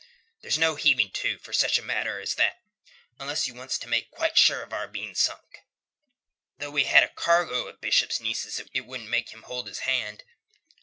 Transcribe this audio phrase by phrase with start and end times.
[0.41, 2.63] There's no heaving to for such a matter as that
[3.19, 5.59] unless you wants to make quite sure of our being sunk.
[6.57, 10.23] Though we had a cargo of Bishop's nieces it wouldn't make him hold his hand.